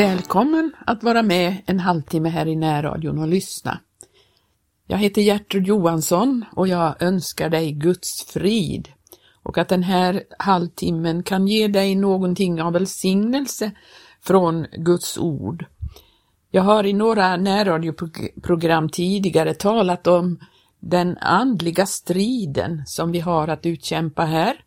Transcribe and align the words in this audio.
Välkommen 0.00 0.72
att 0.86 1.02
vara 1.02 1.22
med 1.22 1.56
en 1.66 1.80
halvtimme 1.80 2.28
här 2.28 2.46
i 2.46 2.56
närradion 2.56 3.18
och 3.18 3.28
lyssna. 3.28 3.80
Jag 4.86 4.98
heter 4.98 5.22
Gertrud 5.22 5.66
Johansson 5.66 6.44
och 6.56 6.68
jag 6.68 7.02
önskar 7.02 7.50
dig 7.50 7.72
Guds 7.72 8.24
frid 8.24 8.88
och 9.42 9.58
att 9.58 9.68
den 9.68 9.82
här 9.82 10.22
halvtimmen 10.38 11.22
kan 11.22 11.48
ge 11.48 11.68
dig 11.68 11.94
någonting 11.94 12.62
av 12.62 12.72
välsignelse 12.72 13.70
från 14.20 14.66
Guds 14.72 15.18
ord. 15.18 15.64
Jag 16.50 16.62
har 16.62 16.86
i 16.86 16.92
några 16.92 17.36
närradioprogram 17.36 18.88
tidigare 18.88 19.54
talat 19.54 20.06
om 20.06 20.38
den 20.78 21.18
andliga 21.18 21.86
striden 21.86 22.82
som 22.86 23.12
vi 23.12 23.20
har 23.20 23.48
att 23.48 23.66
utkämpa 23.66 24.24
här. 24.24 24.64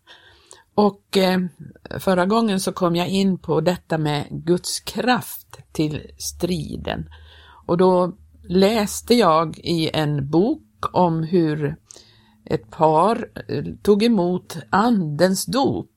Och 0.76 1.18
eh, 1.18 1.40
förra 2.00 2.26
gången 2.26 2.60
så 2.60 2.71
kom 2.71 2.96
jag 2.96 3.10
in 3.10 3.38
på 3.38 3.61
detta 3.61 3.97
med 3.97 4.28
Guds 4.29 4.80
kraft 4.80 5.57
till 5.71 6.02
striden. 6.18 7.10
Och 7.66 7.78
då 7.78 8.14
läste 8.47 9.16
jag 9.16 9.57
i 9.57 9.89
en 9.94 10.30
bok 10.30 10.61
om 10.94 11.24
hur 11.24 11.75
ett 12.46 12.71
par 12.71 13.28
eh, 13.47 13.64
tog 13.82 14.04
emot 14.04 14.57
andens 14.70 15.46
dop. 15.46 15.89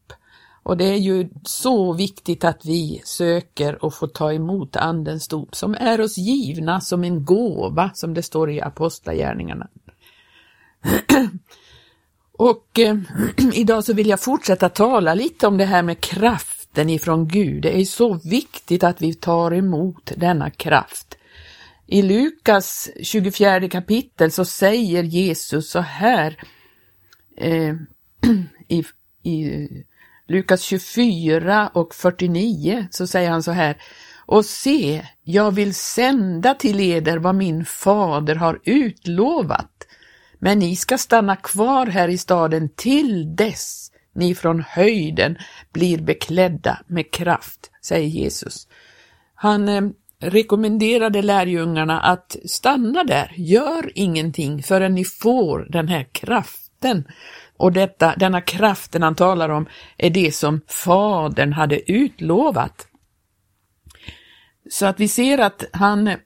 Och 0.63 0.77
det 0.77 0.85
är 0.85 0.97
ju 0.97 1.29
så 1.45 1.93
viktigt 1.93 2.45
att 2.45 2.65
vi 2.65 3.03
söker 3.05 3.85
och 3.85 3.95
får 3.95 4.09
ta 4.09 4.33
emot 4.33 4.77
andens 4.77 5.29
dop 5.29 5.57
som 5.57 5.75
är 5.75 6.01
oss 6.01 6.19
givna 6.19 6.81
som 6.81 7.05
en 7.05 7.25
gåva 7.25 7.91
som 7.95 8.15
det 8.15 8.23
står 8.23 8.51
i 8.51 8.61
Apostlagärningarna. 8.61 9.69
Och 12.39 12.79
eh, 12.79 12.97
idag 13.53 13.85
så 13.85 13.93
vill 13.93 14.09
jag 14.09 14.21
fortsätta 14.21 14.69
tala 14.69 15.15
lite 15.15 15.47
om 15.47 15.59
det 15.59 15.65
här 15.65 15.83
med 15.83 16.01
kraften 16.01 16.91
ifrån 16.91 17.29
Gud. 17.29 17.63
Det 17.63 17.81
är 17.81 17.85
så 17.85 18.15
viktigt 18.15 18.85
att 18.85 19.03
vi 19.03 19.15
tar 19.15 19.55
emot 19.55 20.13
denna 20.17 20.51
kraft. 20.51 21.17
I 21.87 22.03
Lukas 22.03 22.91
24 23.03 23.69
kapitel 23.69 24.31
så 24.31 24.45
säger 24.45 25.03
Jesus 25.03 25.71
så 25.71 25.81
här 25.81 26.37
eh, 27.37 27.75
i, 28.69 28.85
i 29.23 29.69
Lukas 30.29 30.63
24 30.63 31.71
och 31.75 31.95
49 31.95 32.87
så 32.91 33.07
säger 33.07 33.31
han 33.31 33.43
så 33.43 33.53
här 33.53 33.83
Och 34.27 34.45
se, 34.45 35.07
jag 35.23 35.51
vill 35.51 35.75
sända 35.75 36.55
till 36.55 36.81
eder 36.81 37.19
vad 37.19 37.35
min 37.35 37.65
fader 37.65 38.35
har 38.35 38.61
utlovat 38.65 39.76
men 40.39 40.59
ni 40.59 40.77
ska 40.77 40.99
stanna 40.99 41.37
kvar 41.37 41.87
här 41.87 42.09
i 42.09 42.19
staden 42.19 42.69
till 42.69 43.37
dess 43.37 43.91
ni 44.17 44.35
från 44.35 44.61
höjden 44.69 45.39
blir 45.73 45.99
beklädda 45.99 46.79
med 46.87 47.11
kraft, 47.11 47.71
säger 47.83 48.09
Jesus. 48.09 48.69
Han 49.35 49.69
eh, 49.69 49.83
rekommenderade 50.21 51.23
lärjungarna 51.23 52.01
att 52.01 52.37
stanna 52.45 53.05
där, 53.05 53.33
gör 53.37 53.91
ingenting 53.95 54.63
förrän 54.63 54.95
ni 54.95 55.05
får 55.05 55.67
den 55.71 55.89
här 55.89 56.07
kraften. 56.13 57.05
Och 57.57 57.73
detta, 57.73 58.15
denna 58.17 58.41
kraften 58.41 59.03
han 59.03 59.15
talar 59.15 59.49
om 59.49 59.67
är 59.97 60.11
det 60.11 60.35
som 60.35 60.61
Fadern 60.67 61.53
hade 61.53 61.93
utlovat. 61.93 62.87
Så 64.71 64.87
att 64.87 65.01
vi 65.01 65.09
ser 65.09 65.39
att 65.39 65.65
han 65.73 66.17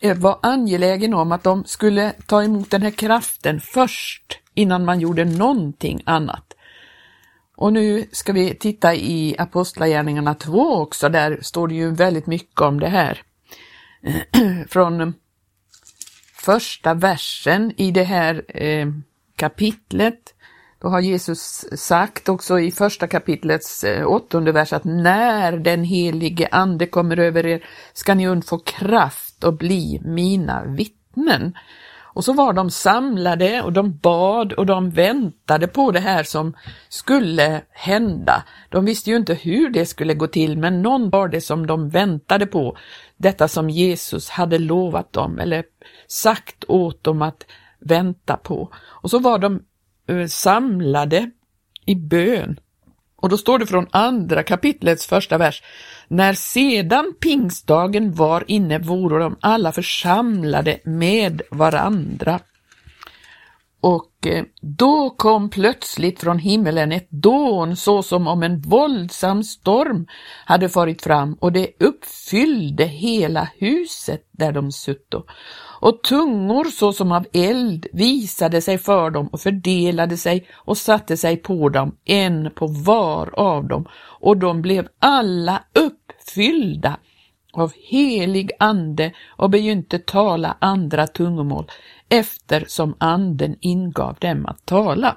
Eh, 0.00 0.16
var 0.16 0.38
angelägen 0.42 1.14
om 1.14 1.32
att 1.32 1.42
de 1.42 1.64
skulle 1.64 2.12
ta 2.26 2.42
emot 2.42 2.70
den 2.70 2.82
här 2.82 2.90
kraften 2.90 3.60
först 3.60 4.38
innan 4.54 4.84
man 4.84 5.00
gjorde 5.00 5.24
någonting 5.24 6.02
annat. 6.06 6.52
Och 7.56 7.72
nu 7.72 8.08
ska 8.12 8.32
vi 8.32 8.54
titta 8.54 8.94
i 8.94 9.36
Apostlagärningarna 9.38 10.34
2 10.34 10.76
också, 10.76 11.08
där 11.08 11.38
står 11.42 11.68
det 11.68 11.74
ju 11.74 11.90
väldigt 11.90 12.26
mycket 12.26 12.60
om 12.60 12.80
det 12.80 12.88
här. 12.88 13.22
Från 14.68 15.14
första 16.34 16.94
versen 16.94 17.72
i 17.76 17.90
det 17.90 18.04
här 18.04 18.62
eh, 18.62 18.86
kapitlet, 19.36 20.34
då 20.78 20.88
har 20.88 21.00
Jesus 21.00 21.64
sagt 21.72 22.28
också 22.28 22.60
i 22.60 22.70
första 22.70 23.06
kapitlets 23.06 23.84
eh, 23.84 24.06
åttonde 24.06 24.52
vers 24.52 24.72
att 24.72 24.84
när 24.84 25.52
den 25.52 25.84
helige 25.84 26.48
ande 26.50 26.86
kommer 26.86 27.18
över 27.18 27.46
er 27.46 27.64
ska 27.92 28.14
ni 28.14 28.28
undfå 28.28 28.58
kraft 28.58 29.44
och 29.44 29.56
bli 29.56 30.00
mina 30.04 30.64
vittnen. 30.64 31.54
Och 32.16 32.24
så 32.24 32.32
var 32.32 32.52
de 32.52 32.70
samlade 32.70 33.62
och 33.62 33.72
de 33.72 33.96
bad 33.96 34.52
och 34.52 34.66
de 34.66 34.90
väntade 34.90 35.66
på 35.66 35.90
det 35.90 36.00
här 36.00 36.22
som 36.22 36.54
skulle 36.88 37.62
hända. 37.70 38.42
De 38.68 38.84
visste 38.84 39.10
ju 39.10 39.16
inte 39.16 39.34
hur 39.34 39.70
det 39.70 39.86
skulle 39.86 40.14
gå 40.14 40.26
till, 40.26 40.58
men 40.58 40.82
någon 40.82 41.10
var 41.10 41.28
det 41.28 41.40
som 41.40 41.66
de 41.66 41.88
väntade 41.88 42.46
på. 42.46 42.76
Detta 43.16 43.48
som 43.48 43.70
Jesus 43.70 44.28
hade 44.28 44.58
lovat 44.58 45.12
dem 45.12 45.38
eller 45.38 45.64
sagt 46.08 46.64
åt 46.68 47.04
dem 47.04 47.22
att 47.22 47.46
vänta 47.80 48.36
på. 48.36 48.68
Och 48.74 49.10
så 49.10 49.18
var 49.18 49.38
de 49.38 49.62
Eh, 50.08 50.26
samlade 50.26 51.30
i 51.86 51.94
bön. 51.94 52.60
Och 53.16 53.28
då 53.28 53.38
står 53.38 53.58
det 53.58 53.66
från 53.66 53.86
andra 53.90 54.42
kapitlets 54.42 55.06
första 55.06 55.38
vers. 55.38 55.62
När 56.08 56.32
sedan 56.32 57.14
pingstdagen 57.20 58.12
var 58.12 58.44
inne 58.46 58.78
vore 58.78 59.18
de 59.18 59.36
alla 59.40 59.72
församlade 59.72 60.78
med 60.84 61.42
varandra. 61.50 62.40
Och 63.80 64.26
eh, 64.26 64.44
då 64.60 65.10
kom 65.10 65.50
plötsligt 65.50 66.20
från 66.20 66.38
himmelen 66.38 66.92
ett 66.92 67.10
dån 67.10 67.76
så 67.76 68.02
som 68.02 68.26
om 68.26 68.42
en 68.42 68.60
våldsam 68.60 69.42
storm 69.42 70.06
hade 70.44 70.68
farit 70.68 71.02
fram 71.02 71.34
och 71.34 71.52
det 71.52 71.70
uppfyllde 71.80 72.84
hela 72.84 73.48
huset 73.58 74.28
där 74.32 74.52
de 74.52 74.72
sutto 74.72 75.24
och 75.86 76.02
tungor 76.02 76.64
såsom 76.64 77.12
av 77.12 77.26
eld 77.32 77.86
visade 77.92 78.60
sig 78.60 78.78
för 78.78 79.10
dem 79.10 79.26
och 79.26 79.40
fördelade 79.40 80.16
sig 80.16 80.48
och 80.54 80.78
satte 80.78 81.16
sig 81.16 81.36
på 81.36 81.68
dem, 81.68 81.96
en 82.04 82.50
på 82.50 82.66
var 82.66 83.38
av 83.38 83.68
dem, 83.68 83.88
och 84.20 84.36
de 84.36 84.62
blev 84.62 84.88
alla 84.98 85.64
uppfyllda 85.72 86.96
av 87.52 87.72
helig 87.90 88.50
ande 88.58 89.12
och 89.28 89.50
begynte 89.50 89.98
tala 89.98 90.56
andra 90.60 91.06
tungomål 91.06 91.70
eftersom 92.08 92.94
anden 92.98 93.56
ingav 93.60 94.16
dem 94.20 94.46
att 94.46 94.66
tala. 94.66 95.16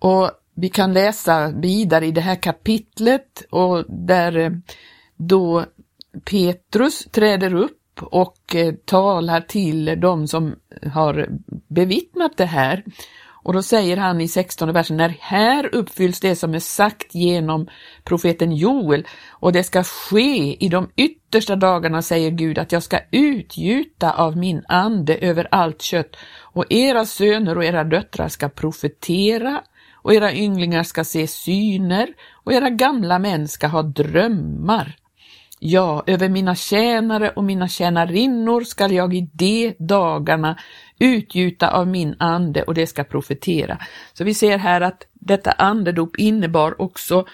Och 0.00 0.30
vi 0.54 0.68
kan 0.68 0.92
läsa 0.92 1.50
vidare 1.50 2.06
i 2.06 2.10
det 2.10 2.20
här 2.20 2.42
kapitlet 2.42 3.46
och 3.50 3.84
där 3.88 4.36
eh, 4.36 4.50
då 5.16 5.64
Petrus 6.24 7.04
träder 7.04 7.54
upp 7.54 7.82
och 8.02 8.54
eh, 8.54 8.74
talar 8.84 9.40
till 9.40 10.00
de 10.00 10.28
som 10.28 10.56
har 10.92 11.28
bevittnat 11.68 12.36
det 12.36 12.44
här. 12.44 12.84
Och 13.46 13.52
då 13.52 13.62
säger 13.62 13.96
han 13.96 14.20
i 14.20 14.28
16 14.28 14.72
versen, 14.72 14.96
när 14.96 15.16
här 15.20 15.74
uppfylls 15.74 16.20
det 16.20 16.36
som 16.36 16.54
är 16.54 16.58
sagt 16.58 17.14
genom 17.14 17.68
profeten 18.04 18.52
Joel 18.52 19.06
och 19.30 19.52
det 19.52 19.64
ska 19.64 19.84
ske 19.84 20.64
i 20.64 20.68
de 20.68 20.90
yttersta 20.96 21.56
dagarna, 21.56 22.02
säger 22.02 22.30
Gud, 22.30 22.58
att 22.58 22.72
jag 22.72 22.82
ska 22.82 22.98
utgjuta 23.10 24.12
av 24.12 24.36
min 24.36 24.64
ande 24.68 25.16
över 25.16 25.48
allt 25.50 25.82
kött 25.82 26.16
och 26.40 26.64
era 26.72 27.04
söner 27.04 27.58
och 27.58 27.64
era 27.64 27.84
döttrar 27.84 28.28
ska 28.28 28.48
profetera 28.48 29.62
och 29.94 30.14
era 30.14 30.32
ynglingar 30.32 30.82
ska 30.82 31.04
se 31.04 31.26
syner 31.26 32.08
och 32.44 32.52
era 32.52 32.70
gamla 32.70 33.18
män 33.18 33.48
ska 33.48 33.66
ha 33.66 33.82
drömmar. 33.82 34.96
Ja, 35.58 36.04
över 36.06 36.28
mina 36.28 36.54
tjänare 36.54 37.30
och 37.30 37.44
mina 37.44 37.68
tjänarinnor 37.68 38.60
skall 38.60 38.92
jag 38.92 39.14
i 39.14 39.28
de 39.32 39.74
dagarna 39.78 40.58
utgjuta 40.98 41.70
av 41.70 41.88
min 41.88 42.16
ande 42.18 42.62
och 42.62 42.74
det 42.74 42.86
ska 42.86 43.04
profetera. 43.04 43.78
Så 44.12 44.24
vi 44.24 44.34
ser 44.34 44.58
här 44.58 44.80
att 44.80 45.06
detta 45.12 45.52
andedop 45.52 46.16
innebar 46.18 46.82
också 46.82 47.26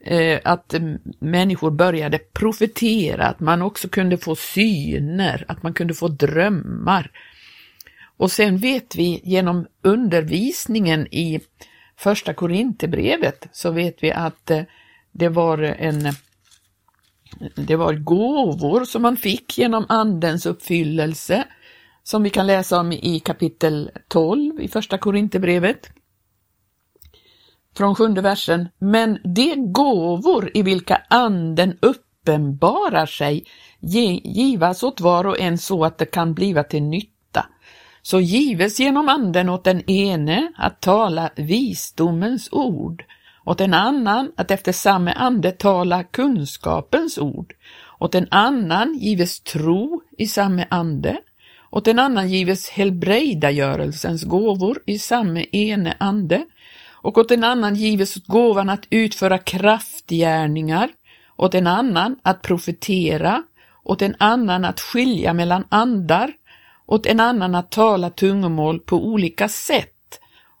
eh, 0.00 0.40
att 0.44 0.74
människor 1.18 1.70
började 1.70 2.18
profetera, 2.18 3.26
att 3.26 3.40
man 3.40 3.62
också 3.62 3.88
kunde 3.88 4.18
få 4.18 4.36
syner, 4.36 5.44
att 5.48 5.62
man 5.62 5.74
kunde 5.74 5.94
få 5.94 6.08
drömmar. 6.08 7.10
Och 8.16 8.30
sen 8.30 8.58
vet 8.58 8.96
vi 8.96 9.20
genom 9.24 9.66
undervisningen 9.82 11.06
i 11.06 11.40
första 11.96 12.34
Korinthierbrevet 12.34 13.48
så 13.52 13.70
vet 13.70 14.02
vi 14.02 14.12
att 14.12 14.50
eh, 14.50 14.62
det 15.12 15.28
var 15.28 15.58
en 15.58 16.12
det 17.54 17.76
var 17.76 17.94
gåvor 17.94 18.84
som 18.84 19.02
man 19.02 19.16
fick 19.16 19.58
genom 19.58 19.86
Andens 19.88 20.46
uppfyllelse, 20.46 21.44
som 22.02 22.22
vi 22.22 22.30
kan 22.30 22.46
läsa 22.46 22.80
om 22.80 22.92
i 22.92 23.20
kapitel 23.24 23.90
12 24.08 24.60
i 24.60 24.68
Första 24.68 24.98
Korinthierbrevet. 24.98 25.90
Från 27.76 27.94
sjunde 27.94 28.20
versen. 28.20 28.68
Men 28.78 29.18
de 29.24 29.72
gåvor 29.72 30.50
i 30.54 30.62
vilka 30.62 31.02
Anden 31.10 31.78
uppenbarar 31.82 33.06
sig 33.06 33.44
givas 34.24 34.82
åt 34.82 35.00
var 35.00 35.26
och 35.26 35.40
en 35.40 35.58
så 35.58 35.84
att 35.84 35.98
det 35.98 36.06
kan 36.06 36.34
bliva 36.34 36.62
till 36.62 36.82
nytta. 36.82 37.46
Så 38.02 38.20
gives 38.20 38.80
genom 38.80 39.08
Anden 39.08 39.48
åt 39.48 39.64
den 39.64 39.90
ene 39.90 40.52
att 40.56 40.80
tala 40.80 41.30
visdomens 41.36 42.48
ord 42.52 43.04
åt 43.44 43.60
en 43.60 43.74
annan 43.74 44.32
att 44.36 44.50
efter 44.50 44.72
samma 44.72 45.12
ande 45.12 45.52
tala 45.52 46.04
kunskapens 46.04 47.18
ord, 47.18 47.54
åt 47.98 48.14
en 48.14 48.26
annan 48.30 48.94
gives 48.94 49.40
tro 49.40 50.02
i 50.18 50.26
samma 50.26 50.64
ande, 50.70 51.16
åt 51.70 51.88
en 51.88 51.98
annan 51.98 52.28
gives 52.28 52.70
helbrägdagörelsens 52.70 54.24
gåvor 54.24 54.78
i 54.86 54.98
samma 54.98 55.40
ene 55.40 55.96
ande, 55.98 56.44
och 56.92 57.18
åt 57.18 57.30
en 57.30 57.44
annan 57.44 57.74
gives 57.74 58.14
gåvan 58.14 58.68
att 58.68 58.86
utföra 58.90 59.38
kraftgärningar, 59.38 60.90
åt 61.36 61.54
en 61.54 61.66
annan 61.66 62.16
att 62.22 62.42
profetera, 62.42 63.42
åt 63.84 64.02
en 64.02 64.14
annan 64.18 64.64
att 64.64 64.80
skilja 64.80 65.32
mellan 65.32 65.64
andar, 65.68 66.32
åt 66.86 67.06
en 67.06 67.20
annan 67.20 67.54
att 67.54 67.70
tala 67.70 68.10
tungomål 68.10 68.80
på 68.80 68.96
olika 68.96 69.48
sätt 69.48 69.93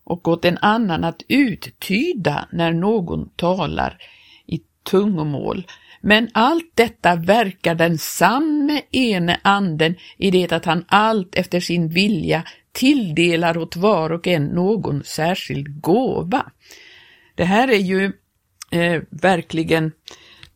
och 0.04 0.28
åt 0.28 0.44
en 0.44 0.58
annan 0.58 1.04
att 1.04 1.22
uttyda 1.28 2.48
när 2.52 2.72
någon 2.72 3.28
talar 3.36 3.98
i 4.46 4.60
tungomål. 4.90 5.66
Men 6.00 6.28
allt 6.34 6.72
detta 6.74 7.16
verkar 7.16 7.74
den 7.74 7.98
samme 7.98 8.82
ene 8.90 9.40
anden 9.42 9.94
i 10.18 10.30
det 10.30 10.52
att 10.52 10.64
han 10.64 10.84
allt 10.88 11.34
efter 11.34 11.60
sin 11.60 11.88
vilja 11.88 12.44
tilldelar 12.72 13.58
åt 13.58 13.76
var 13.76 14.10
och 14.12 14.26
en 14.26 14.44
någon 14.44 15.04
särskild 15.04 15.80
gåva. 15.80 16.50
Det 17.34 17.44
här 17.44 17.68
är 17.68 17.78
ju 17.78 18.12
eh, 18.70 19.02
verkligen 19.10 19.92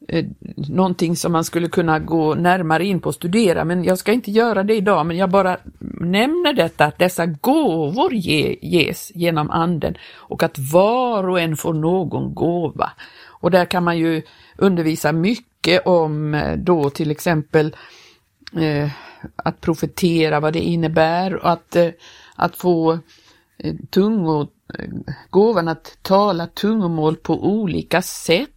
eh, 0.08 0.24
någonting 0.56 1.16
som 1.16 1.32
man 1.32 1.44
skulle 1.44 1.68
kunna 1.68 1.98
gå 1.98 2.34
närmare 2.34 2.84
in 2.84 3.00
på 3.00 3.08
och 3.08 3.14
studera, 3.14 3.64
men 3.64 3.84
jag 3.84 3.98
ska 3.98 4.12
inte 4.12 4.30
göra 4.30 4.62
det 4.62 4.74
idag, 4.74 5.06
men 5.06 5.16
jag 5.16 5.30
bara 5.30 5.56
nämner 6.00 6.52
detta 6.52 6.84
att 6.84 6.98
dessa 6.98 7.26
gåvor 7.26 8.14
ge, 8.14 8.58
ges 8.62 9.12
genom 9.14 9.50
anden 9.50 9.94
och 10.14 10.42
att 10.42 10.58
var 10.58 11.28
och 11.28 11.40
en 11.40 11.56
får 11.56 11.74
någon 11.74 12.34
gåva. 12.34 12.90
Och 13.40 13.50
där 13.50 13.64
kan 13.64 13.84
man 13.84 13.98
ju 13.98 14.22
undervisa 14.56 15.12
mycket 15.12 15.86
om 15.86 16.34
eh, 16.34 16.56
då 16.56 16.90
till 16.90 17.10
exempel 17.10 17.76
eh, 18.56 18.90
att 19.36 19.60
profetera 19.60 20.40
vad 20.40 20.52
det 20.52 20.60
innebär 20.60 21.34
och 21.34 21.50
att, 21.50 21.76
eh, 21.76 21.90
att 22.36 22.56
få 22.56 22.98
eh, 23.58 23.74
tungo, 23.90 24.40
eh, 24.78 24.90
gåvan 25.30 25.68
att 25.68 25.98
tala 26.02 26.46
tungomål 26.46 27.16
på 27.16 27.44
olika 27.46 28.02
sätt 28.02 28.50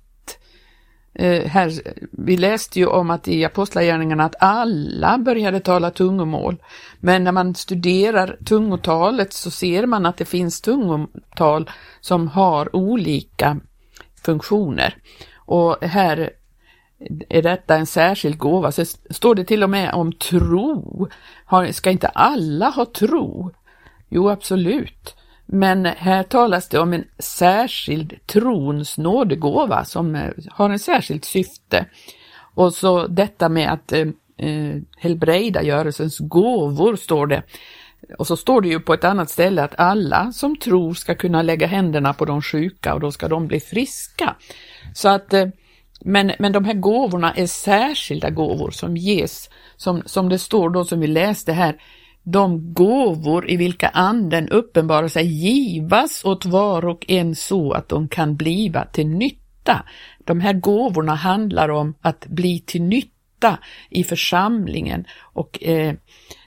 Eh, 1.13 1.45
här, 1.45 1.71
vi 2.11 2.37
läste 2.37 2.79
ju 2.79 2.85
om 2.85 3.09
att 3.09 3.27
i 3.27 3.45
Apostlagärningarna 3.45 4.23
att 4.23 4.35
alla 4.39 5.17
började 5.17 5.59
tala 5.59 5.91
tungomål, 5.91 6.63
men 6.99 7.23
när 7.23 7.31
man 7.31 7.55
studerar 7.55 8.37
tungotalet 8.45 9.33
så 9.33 9.51
ser 9.51 9.85
man 9.85 10.05
att 10.05 10.17
det 10.17 10.25
finns 10.25 10.61
tungotal 10.61 11.69
som 12.01 12.27
har 12.27 12.75
olika 12.75 13.59
funktioner. 14.23 14.95
Och 15.35 15.77
här 15.81 16.29
är 17.29 17.41
detta 17.41 17.75
en 17.75 17.85
särskild 17.85 18.37
gåva. 18.37 18.71
Så 18.71 18.85
står 19.09 19.35
det 19.35 19.43
till 19.43 19.63
och 19.63 19.69
med 19.69 19.93
om 19.93 20.13
tro. 20.13 21.07
Ska 21.71 21.91
inte 21.91 22.07
alla 22.07 22.69
ha 22.69 22.85
tro? 22.85 23.51
Jo, 24.09 24.29
absolut. 24.29 25.15
Men 25.53 25.85
här 25.85 26.23
talas 26.23 26.69
det 26.69 26.79
om 26.79 26.93
en 26.93 27.05
särskild 27.19 28.27
trons 28.27 28.97
nådegåva 28.97 29.85
som 29.85 30.15
eh, 30.15 30.29
har 30.49 30.69
en 30.69 30.79
särskilt 30.79 31.25
syfte. 31.25 31.85
Och 32.55 32.73
så 32.73 33.07
detta 33.07 33.49
med 33.49 33.73
att 33.73 33.91
eh, 33.91 34.07
eh, 34.37 34.75
helbrägdagörelsens 34.97 36.19
gåvor 36.19 36.95
står 36.95 37.27
det. 37.27 37.43
Och 38.17 38.27
så 38.27 38.37
står 38.37 38.61
det 38.61 38.67
ju 38.67 38.79
på 38.79 38.93
ett 38.93 39.03
annat 39.03 39.29
ställe 39.29 39.63
att 39.63 39.79
alla 39.79 40.31
som 40.31 40.55
tror 40.55 40.93
ska 40.93 41.15
kunna 41.15 41.41
lägga 41.41 41.67
händerna 41.67 42.13
på 42.13 42.25
de 42.25 42.41
sjuka 42.41 42.93
och 42.93 42.99
då 42.99 43.11
ska 43.11 43.27
de 43.27 43.47
bli 43.47 43.59
friska. 43.59 44.35
Så 44.93 45.09
att, 45.09 45.33
eh, 45.33 45.47
men, 46.01 46.31
men 46.39 46.51
de 46.51 46.65
här 46.65 46.73
gåvorna 46.73 47.33
är 47.33 47.47
särskilda 47.47 48.29
gåvor 48.29 48.71
som 48.71 48.97
ges, 48.97 49.49
som, 49.77 50.01
som 50.05 50.29
det 50.29 50.39
står 50.39 50.69
då 50.69 50.85
som 50.85 50.99
vi 50.99 51.07
läste 51.07 51.53
här, 51.53 51.81
de 52.23 52.73
gåvor 52.73 53.49
i 53.49 53.57
vilka 53.57 53.89
anden 53.89 54.49
uppenbarar 54.49 55.07
sig 55.07 55.25
givas 55.25 56.25
åt 56.25 56.45
var 56.45 56.85
och 56.85 57.05
en 57.07 57.35
så 57.35 57.71
att 57.71 57.89
de 57.89 58.07
kan 58.07 58.35
bliva 58.35 58.85
till 58.85 59.07
nytta. 59.07 59.85
De 60.25 60.39
här 60.39 60.53
gåvorna 60.53 61.15
handlar 61.15 61.69
om 61.69 61.93
att 62.01 62.25
bli 62.27 62.59
till 62.59 62.83
nytta 62.83 63.57
i 63.89 64.03
församlingen 64.03 65.05
och 65.19 65.63
eh, 65.63 65.95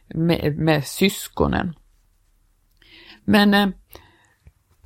med, 0.08 0.58
med 0.58 0.86
syskonen. 0.86 1.74
Men 3.24 3.54
eh, 3.54 3.68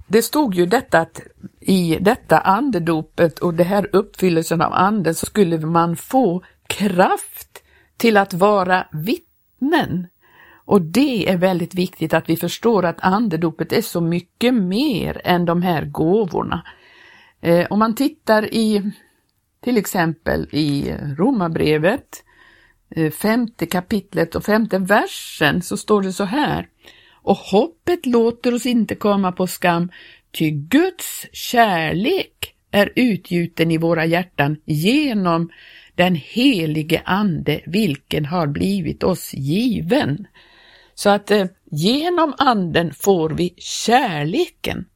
det 0.06 0.22
stod 0.22 0.54
ju 0.54 0.66
detta 0.66 0.98
att 0.98 1.20
i 1.60 1.98
detta 2.00 2.38
andedopet 2.38 3.38
och 3.38 3.54
det 3.54 3.64
här 3.64 3.88
uppfyllelsen 3.92 4.60
av 4.60 4.72
anden 4.72 5.14
så 5.14 5.26
skulle 5.26 5.58
man 5.58 5.96
få 5.96 6.44
kraft 6.66 7.62
till 7.96 8.16
att 8.16 8.34
vara 8.34 8.86
vittnen 8.92 10.06
och 10.68 10.82
det 10.82 11.28
är 11.28 11.36
väldigt 11.36 11.74
viktigt 11.74 12.14
att 12.14 12.28
vi 12.28 12.36
förstår 12.36 12.84
att 12.84 13.00
andedopet 13.00 13.72
är 13.72 13.82
så 13.82 14.00
mycket 14.00 14.54
mer 14.54 15.20
än 15.24 15.44
de 15.44 15.62
här 15.62 15.84
gåvorna. 15.84 16.64
Eh, 17.40 17.66
om 17.70 17.78
man 17.78 17.94
tittar 17.94 18.54
i 18.54 18.92
till 19.64 19.76
exempel 19.76 20.48
i 20.52 20.94
Romarbrevet, 21.18 22.24
eh, 22.96 23.10
femte 23.10 23.66
kapitlet 23.66 24.34
och 24.34 24.44
femte 24.44 24.78
versen 24.78 25.62
så 25.62 25.76
står 25.76 26.02
det 26.02 26.12
så 26.12 26.24
här. 26.24 26.68
Och 27.12 27.36
hoppet 27.36 28.06
låter 28.06 28.54
oss 28.54 28.66
inte 28.66 28.94
komma 28.94 29.32
på 29.32 29.46
skam, 29.46 29.90
ty 30.38 30.50
Guds 30.50 31.26
kärlek 31.32 32.54
är 32.70 32.92
utgjuten 32.96 33.70
i 33.70 33.78
våra 33.78 34.06
hjärtan 34.06 34.56
genom 34.64 35.50
den 35.94 36.14
helige 36.14 37.02
Ande, 37.04 37.60
vilken 37.66 38.24
har 38.24 38.46
blivit 38.46 39.02
oss 39.02 39.34
given. 39.34 40.26
Så 40.98 41.10
att 41.10 41.30
eh, 41.30 41.46
genom 41.70 42.34
anden 42.38 42.94
får 42.94 43.30
vi 43.30 43.54
kärleken. 43.56 44.86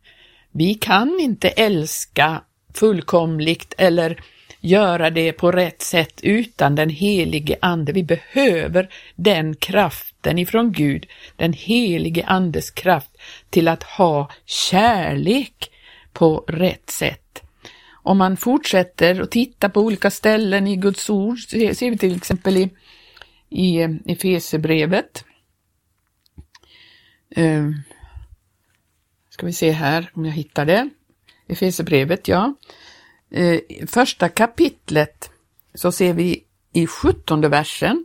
Vi 0.51 0.75
kan 0.75 1.21
inte 1.21 1.49
älska 1.49 2.43
fullkomligt 2.75 3.75
eller 3.79 4.21
göra 4.61 5.11
det 5.11 5.33
på 5.33 5.53
rätt 5.53 5.83
sätt 5.83 6.21
utan 6.23 6.75
den 6.75 6.89
helige 6.89 7.57
ande. 7.63 7.93
Vi 7.93 8.03
behöver 8.03 8.89
den 9.15 9.57
kraften 9.57 10.39
ifrån 10.39 10.73
Gud, 10.73 11.07
den 11.37 11.53
helige 11.53 12.27
andes 12.27 12.71
kraft 12.71 13.11
till 13.51 13.69
att 13.69 13.83
ha 13.83 14.31
kärlek 14.47 15.71
på 16.13 16.45
rätt 16.49 16.91
sätt. 16.91 17.43
Om 17.93 18.19
man 18.19 18.37
fortsätter 18.37 19.21
och 19.21 19.31
tittar 19.31 19.69
på 19.69 19.81
olika 19.81 20.11
ställen 20.11 20.67
i 20.67 20.77
Guds 20.77 21.11
ord, 21.11 21.39
ser 21.39 21.91
vi 21.91 21.99
till 21.99 22.17
exempel 22.17 22.57
i, 22.57 22.71
i 23.51 23.81
Efesebrevet 24.07 25.25
Eh, 27.37 27.71
ska 29.31 29.47
vi 29.47 29.53
se 29.53 29.71
här 29.71 30.11
om 30.15 30.25
jag 30.25 30.33
hittar 30.33 30.67
det. 30.67 30.91
Efesierbrevet, 31.47 32.29
ja. 32.29 32.55
Eh, 33.31 33.61
första 33.87 34.29
kapitlet 34.29 35.31
så 35.75 35.93
ser 35.93 36.15
vi 36.15 36.45
i 36.73 36.87
sjuttonde 36.87 37.49
versen 37.49 38.05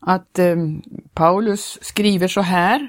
att 0.00 0.38
eh, 0.38 0.56
Paulus 1.14 1.78
skriver 1.82 2.28
så 2.28 2.40
här. 2.40 2.88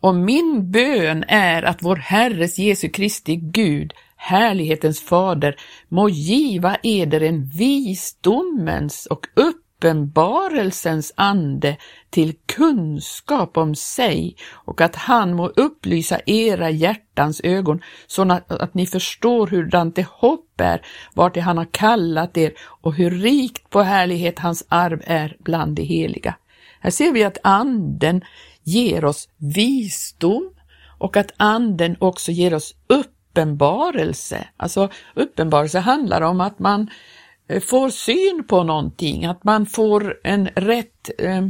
Och 0.00 0.14
min 0.14 0.70
bön 0.70 1.24
är 1.28 1.62
att 1.62 1.82
vår 1.82 1.96
Herres 1.96 2.58
Jesu 2.58 2.88
Kristi 2.88 3.36
Gud, 3.36 3.92
härlighetens 4.16 5.00
fader, 5.00 5.56
må 5.88 6.08
giva 6.08 6.76
eder 6.82 7.20
en 7.20 7.44
visdomens 7.44 9.06
och 9.06 9.26
upp 9.34 9.61
uppenbarelsens 9.82 11.12
ande 11.16 11.76
till 12.10 12.34
kunskap 12.46 13.56
om 13.56 13.74
sig 13.74 14.36
och 14.52 14.80
att 14.80 14.96
han 14.96 15.34
må 15.34 15.46
upplysa 15.46 16.20
era 16.26 16.70
hjärtans 16.70 17.40
ögon 17.44 17.80
så 18.06 18.32
att, 18.48 18.74
ni 18.74 18.86
förstår 18.86 19.46
hurdant 19.46 19.96
det 19.96 20.06
hopp 20.10 20.60
är, 20.60 20.82
vart 21.14 21.36
han 21.36 21.58
har 21.58 21.68
kallat 21.70 22.36
er 22.36 22.52
och 22.58 22.94
hur 22.94 23.10
rikt 23.10 23.70
på 23.70 23.82
härlighet 23.82 24.38
hans 24.38 24.64
arv 24.68 25.02
är 25.06 25.36
bland 25.38 25.76
de 25.76 25.82
heliga. 25.82 26.34
Här 26.80 26.90
ser 26.90 27.12
vi 27.12 27.24
att 27.24 27.38
anden 27.42 28.24
ger 28.62 29.04
oss 29.04 29.28
visdom 29.36 30.50
och 30.98 31.16
att 31.16 31.32
anden 31.36 31.96
också 31.98 32.32
ger 32.32 32.54
oss 32.54 32.74
uppenbarelse. 32.86 34.48
Alltså 34.56 34.88
uppenbarelse 35.14 35.78
handlar 35.78 36.20
om 36.20 36.40
att 36.40 36.58
man 36.58 36.90
Eh, 37.52 37.60
får 37.60 37.90
syn 37.90 38.44
på 38.48 38.64
någonting, 38.64 39.24
att 39.24 39.44
man 39.44 39.66
får 39.66 40.20
en 40.24 40.46
rätt 40.46 41.10
eh, 41.18 41.46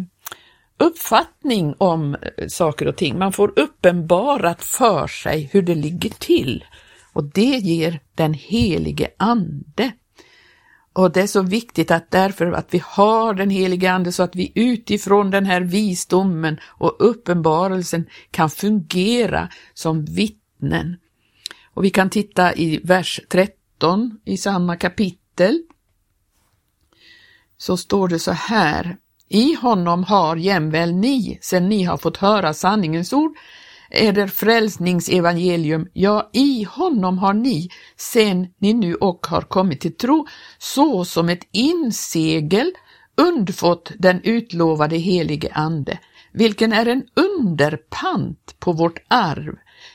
uppfattning 0.78 1.74
om 1.78 2.14
eh, 2.14 2.48
saker 2.48 2.88
och 2.88 2.96
ting. 2.96 3.18
Man 3.18 3.32
får 3.32 3.52
uppenbarat 3.58 4.64
för 4.64 5.06
sig 5.06 5.50
hur 5.52 5.62
det 5.62 5.74
ligger 5.74 6.10
till 6.10 6.64
och 7.12 7.24
det 7.24 7.56
ger 7.58 8.00
den 8.14 8.34
helige 8.34 9.08
ande. 9.16 9.92
Och 10.92 11.12
det 11.12 11.22
är 11.22 11.26
så 11.26 11.42
viktigt 11.42 11.90
att 11.90 12.10
därför 12.10 12.52
att 12.52 12.74
vi 12.74 12.82
har 12.84 13.34
den 13.34 13.50
helige 13.50 13.92
ande 13.92 14.12
så 14.12 14.22
att 14.22 14.36
vi 14.36 14.52
utifrån 14.54 15.30
den 15.30 15.46
här 15.46 15.60
visdomen 15.60 16.60
och 16.64 16.96
uppenbarelsen 16.98 18.06
kan 18.30 18.50
fungera 18.50 19.48
som 19.74 20.04
vittnen 20.04 20.96
Och 21.74 21.84
vi 21.84 21.90
kan 21.90 22.10
titta 22.10 22.54
i 22.54 22.80
vers 22.84 23.20
13 23.28 24.20
i 24.24 24.36
samma 24.36 24.76
kapitel. 24.76 25.62
Så 27.62 27.76
står 27.76 28.08
det 28.08 28.18
så 28.18 28.32
här. 28.32 28.96
I 29.28 29.54
honom 29.54 30.04
har 30.04 30.36
jämväl 30.36 30.94
ni, 30.94 31.38
sen 31.42 31.68
ni 31.68 31.82
har 31.82 31.96
fått 31.96 32.16
höra 32.16 32.54
sanningens 32.54 33.12
ord, 33.12 33.36
eder 33.90 34.26
frälsningsevangelium, 34.26 35.86
ja, 35.92 36.30
i 36.32 36.64
honom 36.64 37.18
har 37.18 37.34
ni, 37.34 37.68
sen 37.96 38.46
ni 38.58 38.72
nu 38.72 38.94
och 38.94 39.26
har 39.26 39.40
kommit 39.40 39.80
till 39.80 39.96
tro, 39.96 40.26
så 40.58 41.04
som 41.04 41.28
ett 41.28 41.48
insegel 41.52 42.72
undfått 43.16 43.92
den 43.98 44.20
utlovade 44.22 44.96
helige 44.96 45.52
Ande, 45.52 45.98
vilken 46.32 46.72
är 46.72 46.86
en 46.86 47.02
underpant 47.16 48.56
på 48.58 48.72
vårt 48.72 48.98
arv, 49.08 49.54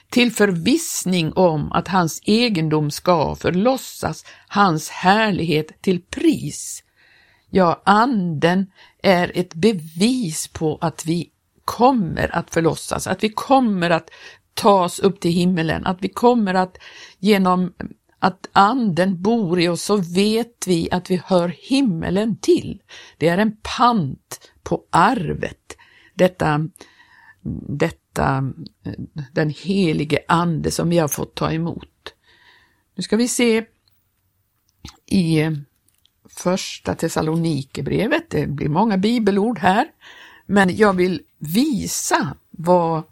till 0.10 0.32
förvissning 0.32 1.34
om 1.34 1.72
att 1.72 1.88
hans 1.88 2.22
egendom 2.26 2.92
ska 2.92 3.36
förlossas, 3.36 4.26
hans 4.48 4.90
härlighet 4.90 5.82
till 5.82 6.02
pris. 6.02 6.84
Ja, 7.50 7.82
anden 7.86 8.72
är 9.04 9.32
ett 9.36 9.54
bevis 9.54 10.48
på 10.48 10.78
att 10.82 11.06
vi 11.06 11.32
kommer 11.66 12.36
att 12.36 12.50
förlossas, 12.54 13.08
att 13.08 13.24
vi 13.24 13.30
kommer 13.30 13.90
att 13.90 14.10
tas 14.54 15.00
upp 15.00 15.20
till 15.20 15.32
himmelen, 15.32 15.86
att 15.86 15.98
vi 16.02 16.10
kommer 16.10 16.54
att 16.54 16.78
genom 17.20 17.74
att 18.20 18.50
anden 18.52 19.22
bor 19.22 19.60
i 19.60 19.68
oss 19.68 19.84
så 19.84 19.98
vet 19.98 20.68
vi 20.68 20.90
att 20.92 21.12
vi 21.12 21.22
hör 21.26 21.48
himmelen 21.48 22.38
till. 22.38 22.82
Det 23.18 23.28
är 23.28 23.38
en 23.38 23.58
pant 23.78 24.52
på 24.64 24.84
arvet, 24.90 25.78
detta, 26.16 26.68
detta 27.68 28.54
den 29.34 29.50
helige 29.50 30.20
ande 30.28 30.72
som 30.72 30.90
vi 30.90 30.98
har 30.98 31.08
fått 31.08 31.36
ta 31.36 31.52
emot. 31.52 32.14
Nu 32.96 33.04
ska 33.04 33.18
vi 33.18 33.28
se 33.28 33.66
i 35.06 35.44
första 36.40 36.96
Thessalonikerbrevet, 36.96 38.30
det 38.30 38.48
blir 38.48 38.70
många 38.70 38.98
bibelord 38.98 39.60
här, 39.60 39.88
men 40.46 40.76
jag 40.78 40.94
vill 40.94 41.22
visa 41.40 42.36
vad 42.52 43.04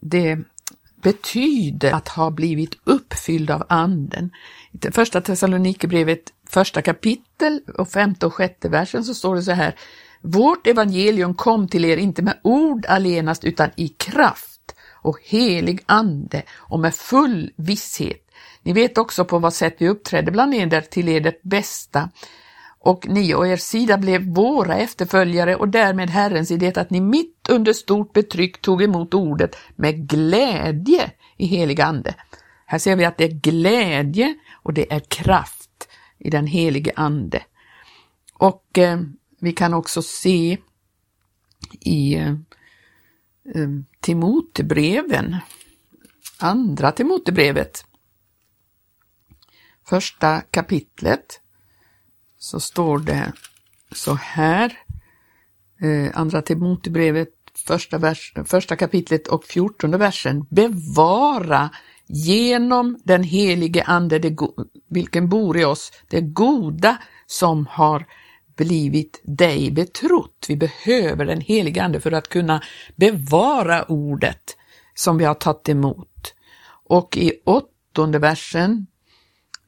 det 0.00 0.38
betyder 1.02 1.92
att 1.92 2.08
ha 2.08 2.30
blivit 2.30 2.78
uppfylld 2.84 3.50
av 3.50 3.66
anden. 3.68 4.30
I 4.72 4.90
första 4.90 5.20
Thessalonikerbrevet 5.20 6.32
första 6.48 6.82
kapitel 6.82 7.60
och 7.78 7.88
femte 7.88 8.26
och 8.26 8.34
sjätte 8.34 8.68
versen 8.68 9.04
så 9.04 9.14
står 9.14 9.34
det 9.34 9.42
så 9.42 9.52
här. 9.52 9.74
Vårt 10.20 10.66
evangelium 10.66 11.34
kom 11.34 11.68
till 11.68 11.84
er 11.84 11.96
inte 11.96 12.22
med 12.22 12.38
ord 12.42 12.86
allenast 12.86 13.44
utan 13.44 13.70
i 13.76 13.88
kraft 13.88 14.74
och 14.92 15.18
helig 15.22 15.80
ande 15.86 16.42
och 16.52 16.80
med 16.80 16.94
full 16.94 17.52
visshet. 17.56 18.30
Ni 18.62 18.72
vet 18.72 18.98
också 18.98 19.24
på 19.24 19.38
vad 19.38 19.54
sätt 19.54 19.76
vi 19.78 19.88
uppträdde 19.88 20.30
bland 20.30 20.54
eder 20.54 20.80
till 20.80 21.08
er 21.08 21.20
det 21.20 21.42
bästa 21.42 22.10
och 22.84 23.08
ni 23.08 23.34
och 23.34 23.46
er 23.46 23.56
sida 23.56 23.98
blev 23.98 24.22
våra 24.22 24.76
efterföljare 24.76 25.56
och 25.56 25.68
därmed 25.68 26.10
Herrens 26.10 26.50
i 26.50 26.56
det 26.56 26.78
att 26.78 26.90
ni 26.90 27.00
mitt 27.00 27.48
under 27.48 27.72
stort 27.72 28.12
betryck 28.12 28.60
tog 28.60 28.82
emot 28.82 29.14
ordet 29.14 29.56
med 29.76 30.08
glädje 30.08 31.10
i 31.36 31.46
helig 31.46 31.80
ande. 31.80 32.14
Här 32.66 32.78
ser 32.78 32.96
vi 32.96 33.04
att 33.04 33.18
det 33.18 33.24
är 33.24 33.40
glädje 33.40 34.34
och 34.52 34.74
det 34.74 34.92
är 34.92 35.00
kraft 35.00 35.88
i 36.18 36.30
den 36.30 36.46
helige 36.46 36.92
ande. 36.96 37.42
Och 38.34 38.78
eh, 38.78 39.00
vi 39.40 39.52
kan 39.52 39.74
också 39.74 40.02
se 40.02 40.58
i 41.80 42.14
eh, 42.14 42.28
eh 43.54 43.68
Timotebreven, 44.00 45.36
andra 46.38 46.92
Timotebrevet, 46.92 47.86
första 49.84 50.40
kapitlet, 50.40 51.40
så 52.44 52.60
står 52.60 52.98
det 52.98 53.32
så 53.94 54.14
här, 54.14 54.78
eh, 55.80 56.10
andra 56.14 56.42
Timotebrevet, 56.42 57.28
första, 57.66 57.98
vers, 57.98 58.34
första 58.44 58.76
kapitlet 58.76 59.28
och 59.28 59.44
fjortonde 59.44 59.98
versen, 59.98 60.46
bevara 60.50 61.70
genom 62.06 62.98
den 63.04 63.22
helige 63.22 63.82
Ande, 63.82 64.18
det, 64.18 64.36
vilken 64.88 65.28
bor 65.28 65.58
i 65.58 65.64
oss, 65.64 65.92
det 66.08 66.20
goda 66.20 66.96
som 67.26 67.66
har 67.66 68.06
blivit 68.56 69.20
dig 69.24 69.70
betrott. 69.70 70.46
Vi 70.48 70.56
behöver 70.56 71.24
den 71.24 71.40
helige 71.40 71.84
Ande 71.84 72.00
för 72.00 72.12
att 72.12 72.28
kunna 72.28 72.62
bevara 72.96 73.82
ordet 73.82 74.56
som 74.94 75.18
vi 75.18 75.24
har 75.24 75.34
tagit 75.34 75.68
emot. 75.68 76.34
Och 76.84 77.16
i 77.16 77.32
åttonde 77.44 78.18
versen 78.18 78.86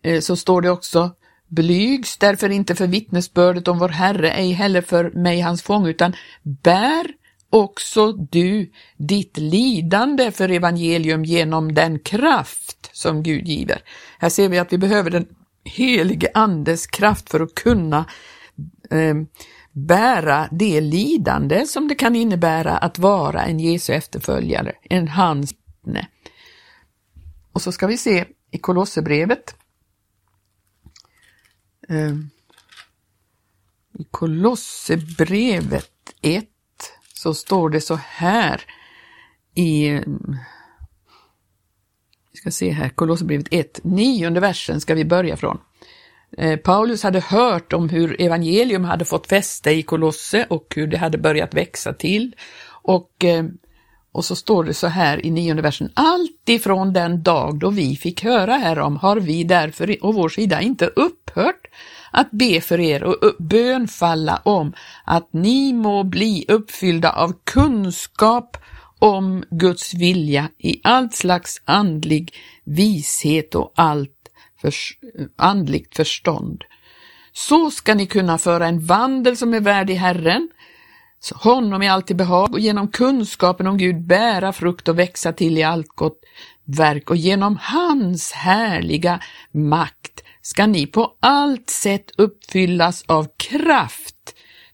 eh, 0.03 0.21
så 0.21 0.37
står 0.37 0.63
det 0.63 0.71
också 0.71 1.11
Blygs 1.49 2.17
därför 2.17 2.51
inte 2.51 2.75
för 2.75 2.87
vittnesbördet 2.87 3.69
om 3.69 3.79
vår 3.79 3.89
Herre, 3.89 4.31
ej 4.31 4.53
heller 4.53 4.81
för 4.81 5.11
mig 5.11 5.41
hans 5.41 5.63
fång, 5.63 5.87
utan 5.87 6.13
bär 6.43 7.07
också 7.51 8.13
du 8.13 8.73
ditt 8.97 9.39
lidande 9.39 10.31
för 10.31 10.49
evangelium 10.49 11.25
genom 11.25 11.75
den 11.75 11.99
kraft 11.99 12.91
som 12.93 13.23
Gud 13.23 13.49
giver. 13.49 13.83
Här 14.19 14.29
ser 14.29 14.49
vi 14.49 14.59
att 14.59 14.73
vi 14.73 14.79
behöver 14.79 15.11
den 15.11 15.27
helige 15.65 16.31
Andes 16.35 16.87
kraft 16.87 17.31
för 17.31 17.41
att 17.41 17.55
kunna 17.55 18.05
eh, 18.91 19.15
bära 19.73 20.49
det 20.51 20.81
lidande 20.81 21.67
som 21.67 21.89
det 21.89 21.95
kan 21.95 22.17
innebära 22.17 22.77
att 22.77 22.99
vara 22.99 23.43
en 23.45 23.61
Jesu 23.61 23.93
efterföljare, 23.93 24.73
en 24.83 25.09
hans 25.09 25.55
Och 27.53 27.63
så 27.63 27.73
ska 27.73 27.87
vi 27.87 27.99
se 27.99 28.25
i 28.51 28.59
Kolosserbrevet 28.59 29.55
eh, 31.89 32.13
i 33.99 34.05
Kolosserbrevet 34.11 36.15
1 36.23 36.45
så 37.15 37.35
står 37.35 37.71
det 37.71 37.81
så 37.81 37.95
här 37.95 38.63
i 39.55 40.01
vi 42.33 42.39
ska 42.41 42.51
se 42.51 42.71
här, 42.71 42.89
Kolosserbrevet 42.89 43.49
1, 43.51 43.81
nionde 43.85 44.41
versen 44.41 44.81
ska 44.81 44.95
vi 44.95 45.05
börja 45.05 45.37
från. 45.37 45.59
Eh, 46.39 46.57
Paulus 46.57 47.03
hade 47.03 47.21
hört 47.21 47.73
om 47.73 47.89
hur 47.89 48.21
evangelium 48.21 48.85
hade 48.85 49.05
fått 49.05 49.27
fäste 49.27 49.71
i 49.71 49.83
Kolosse 49.83 50.47
och 50.51 50.73
hur 50.77 50.87
det 50.87 50.99
hade 50.99 51.19
börjat 51.19 51.55
växa 51.55 51.93
till. 51.93 52.35
Och 52.69 53.25
eh, 53.25 53.45
och 54.17 54.25
så 54.25 54.37
står 54.37 54.65
det 54.65 54.75
så 54.75 54.87
här 54.87 55.27
i 55.27 55.31
nionde 55.31 55.63
versen. 55.63 55.91
Allt 55.95 56.49
ifrån 56.49 56.93
den 56.93 57.23
dag 57.23 57.59
då 57.59 57.71
vi 57.71 57.97
fick 57.97 58.25
höra 58.25 58.53
härom 58.57 58.97
har 58.97 59.17
vi 59.17 59.45
därför 59.45 59.97
å 60.01 60.13
vår 60.13 60.29
sida 60.29 60.61
inte 60.61 60.87
upphört 60.87 61.67
att 62.11 62.31
be 62.31 62.61
för 62.61 62.81
er 62.81 63.05
och 63.05 63.37
bönfalla 63.39 64.41
om 64.45 64.73
att 65.05 65.29
ni 65.33 65.73
må 65.73 66.05
bli 66.05 66.45
uppfyllda 66.49 67.11
av 67.13 67.33
kunskap 67.45 68.57
om 68.99 69.45
Guds 69.51 69.95
vilja 69.95 70.49
i 70.59 70.81
allt 70.85 71.15
slags 71.15 71.63
andlig 71.65 72.35
vishet 72.65 73.55
och 73.55 73.73
allt 73.77 74.31
för, 74.61 74.75
andligt 75.37 75.97
förstånd. 75.97 76.65
Så 77.33 77.71
ska 77.71 77.95
ni 77.95 78.07
kunna 78.07 78.39
föra 78.39 78.67
en 78.67 78.87
vandel 78.87 79.37
som 79.37 79.55
är 79.55 79.61
värdig 79.61 79.95
Herren, 79.95 80.49
honom 81.35 81.83
i 81.83 81.89
allt 81.89 82.17
behag 82.17 82.53
och 82.53 82.61
genom 82.61 82.89
kunskapen 82.89 83.67
om 83.67 83.79
Gud 83.79 84.07
bära 84.07 84.53
frukt 84.53 84.89
och 84.89 84.99
växa 84.99 85.33
till 85.33 85.59
i 85.59 85.63
allt 85.63 85.89
gott 85.89 86.21
verk. 86.65 87.11
Och 87.11 87.17
genom 87.17 87.59
hans 87.61 88.33
härliga 88.33 89.21
makt 89.53 90.23
ska 90.43 90.67
ni 90.67 90.87
på 90.87 91.17
allt 91.21 91.71
sätt 91.71 92.11
uppfyllas 92.19 93.05
av 93.07 93.27
kraft 93.37 94.16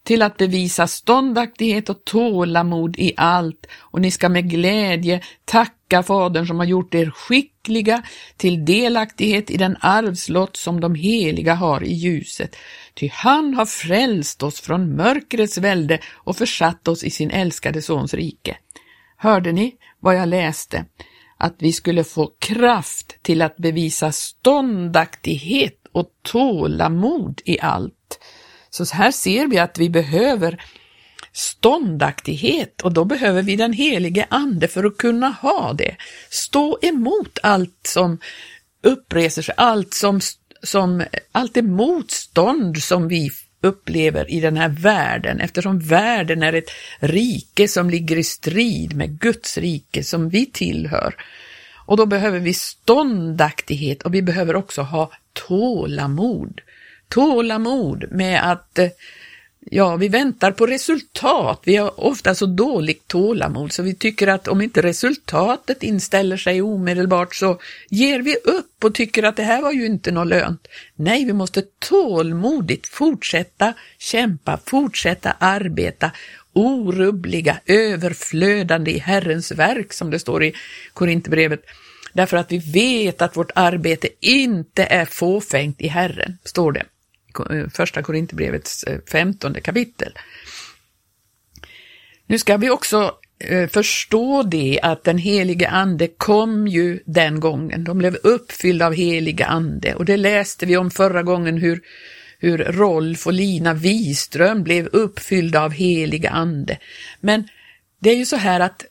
till 0.05 0.23
att 0.23 0.37
bevisa 0.37 0.87
ståndaktighet 0.87 1.89
och 1.89 2.05
tålamod 2.05 2.99
i 2.99 3.13
allt 3.17 3.67
och 3.79 4.01
ni 4.01 4.11
ska 4.11 4.29
med 4.29 4.51
glädje 4.51 5.21
tacka 5.45 6.03
Fadern 6.03 6.47
som 6.47 6.59
har 6.59 6.67
gjort 6.67 6.95
er 6.95 7.11
skickliga 7.11 8.03
till 8.37 8.65
delaktighet 8.65 9.51
i 9.51 9.57
den 9.57 9.77
arvslott 9.81 10.57
som 10.57 10.81
de 10.81 10.95
heliga 10.95 11.55
har 11.55 11.85
i 11.85 11.93
ljuset. 11.93 12.57
Ty 12.95 13.09
han 13.13 13.55
har 13.55 13.67
frälst 13.67 14.43
oss 14.43 14.61
från 14.61 14.97
mörkrets 14.97 15.59
välde 15.59 15.99
och 16.15 16.37
försatt 16.37 16.89
oss 16.89 17.05
i 17.05 17.11
sin 17.11 17.31
älskade 17.31 17.83
Sons 17.83 18.15
rike. 18.15 18.57
Hörde 19.17 19.53
ni 19.53 19.75
vad 20.01 20.17
jag 20.17 20.29
läste? 20.29 20.85
Att 21.37 21.55
vi 21.59 21.73
skulle 21.73 22.05
få 22.05 22.31
kraft 22.39 23.23
till 23.23 23.43
att 23.43 23.57
bevisa 23.57 24.13
ståndaktighet 24.13 25.79
och 25.93 26.07
tålamod 26.23 27.41
i 27.45 27.61
allt. 27.61 28.02
Så 28.75 28.95
här 28.95 29.11
ser 29.11 29.47
vi 29.47 29.59
att 29.59 29.79
vi 29.79 29.91
behöver 29.91 30.63
ståndaktighet 31.33 32.83
och 32.83 32.93
då 32.93 33.05
behöver 33.05 33.43
vi 33.43 33.57
den 33.57 33.73
helige 33.73 34.27
Ande 34.31 34.69
för 34.69 34.85
att 34.85 34.97
kunna 34.97 35.29
ha 35.29 35.73
det. 35.73 35.97
Stå 36.31 36.79
emot 36.83 37.39
allt 37.43 37.87
som 37.87 38.19
uppreser 38.83 39.43
sig, 39.43 39.55
allt 39.57 39.95
som 39.95 40.21
som 40.63 41.05
allt 41.33 41.55
det 41.55 41.63
motstånd 41.63 42.83
som 42.83 43.09
vi 43.09 43.31
upplever 43.61 44.31
i 44.31 44.41
den 44.41 44.57
här 44.57 44.69
världen, 44.69 45.41
eftersom 45.41 45.79
världen 45.79 46.43
är 46.43 46.53
ett 46.53 46.71
rike 46.99 47.69
som 47.69 47.91
ligger 47.91 48.19
i 48.19 48.25
strid 48.25 48.97
med 48.97 49.21
Guds 49.21 49.59
rike 49.59 50.05
som 50.05 50.29
vi 50.29 50.47
tillhör. 50.47 51.15
Och 51.87 51.97
då 51.97 52.07
behöver 52.07 52.39
vi 52.39 52.55
ståndaktighet 52.55 54.03
och 54.03 54.15
vi 54.15 54.23
behöver 54.23 54.57
också 54.57 54.83
ha 54.83 55.11
tålamod. 55.33 56.61
Tålamod 57.13 58.05
med 58.11 58.51
att 58.51 58.79
eh, 58.79 58.89
Ja, 59.71 59.97
vi 59.97 60.09
väntar 60.09 60.53
på 60.53 60.67
resultat. 60.67 61.61
Vi 61.65 61.77
har 61.77 62.01
ofta 62.01 62.35
så 62.35 62.47
dåligt 62.47 63.09
tålamod 63.09 63.73
så 63.73 63.83
vi 63.83 63.95
tycker 63.95 64.27
att 64.27 64.49
om 64.49 64.63
inte 64.63 64.83
resultatet 64.83 65.83
inställer 65.83 66.37
sig 66.37 66.63
omedelbart 66.63 67.35
så 67.35 67.61
ger 67.89 68.21
vi 68.21 68.37
upp 68.37 68.85
och 68.85 68.95
tycker 68.95 69.23
att 69.23 69.37
det 69.37 69.43
här 69.43 69.63
var 69.63 69.73
ju 69.73 69.87
inte 69.87 70.13
något 70.13 70.27
lönt. 70.27 70.69
Nej, 70.95 71.25
vi 71.25 71.33
måste 71.33 71.63
tålmodigt 71.79 72.87
fortsätta 72.87 73.75
kämpa, 73.99 74.61
fortsätta 74.67 75.37
arbeta, 75.39 76.11
orubbliga, 76.53 77.61
överflödande 77.67 78.91
i 78.91 78.99
Herrens 78.99 79.53
verk 79.53 79.93
som 79.93 80.11
det 80.11 80.19
står 80.19 80.45
i 80.45 80.55
Korinthierbrevet. 80.93 81.65
Därför 82.13 82.37
att 82.37 82.53
vi 82.53 82.59
vet 82.59 83.23
att 83.23 83.37
vårt 83.37 83.51
arbete 83.55 84.09
inte 84.21 84.85
är 84.85 85.05
fåfängt 85.05 85.81
i 85.81 85.89
Herren, 85.89 86.39
står 86.45 86.73
det. 86.73 86.85
Eh, 87.51 87.69
första 87.69 88.03
Korinthierbrevets 88.03 88.85
eh, 88.85 89.01
femtonde 89.11 89.61
kapitel. 89.61 90.13
Nu 92.27 92.39
ska 92.39 92.57
vi 92.57 92.71
också 92.71 93.15
eh, 93.39 93.69
förstå 93.69 94.43
det 94.43 94.81
att 94.83 95.05
den 95.05 95.19
helige 95.19 95.69
ande 95.69 96.09
kom 96.09 96.69
ju 96.69 97.01
den 97.07 97.41
gången. 97.41 97.85
De 97.85 97.99
blev 97.99 98.15
uppfyllda 98.23 98.87
av 98.87 98.95
helige 98.95 99.47
ande 99.47 99.95
och 99.95 100.05
det 100.05 100.17
läste 100.17 100.67
vi 100.67 100.77
om 100.77 100.91
förra 100.91 101.23
gången 101.23 101.59
hur, 101.59 101.81
hur 102.39 102.59
Rolf 102.59 103.27
och 103.27 103.33
Lina 103.33 103.75
Wiström 103.75 104.63
blev 104.63 104.87
uppfyllda 104.87 105.63
av 105.63 105.73
helige 105.73 106.31
ande. 106.31 106.79
Men 107.21 107.49
det 107.99 108.11
är 108.11 108.17
ju 108.17 108.27
så 108.27 108.37
här 108.37 108.61
att 108.61 108.85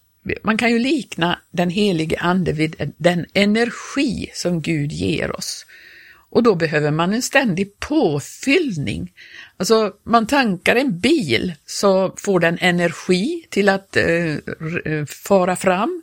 man 0.44 0.58
kan 0.58 0.72
ju 0.72 0.80
likna 0.80 1.40
den 1.52 1.70
helige 1.70 2.20
ande 2.20 2.52
vid 2.52 2.94
den 2.98 3.26
energi 3.34 4.32
som 4.34 4.62
Gud 4.62 4.92
ger 4.92 5.36
oss. 5.36 5.66
Och 6.32 6.44
då 6.44 6.56
behöver 6.56 6.92
man 6.92 7.14
en 7.14 7.22
ständig 7.22 7.80
påfyllning. 7.80 9.14
Alltså 9.58 9.94
man 10.04 10.28
tankar 10.28 10.76
en 10.76 11.00
bil 11.00 11.54
så 11.66 12.14
får 12.18 12.40
den 12.40 12.58
energi 12.62 13.48
till 13.50 13.70
att 13.70 13.98
eh, 13.98 14.36
eh, 14.86 15.06
fara 15.08 15.56
fram. 15.56 16.02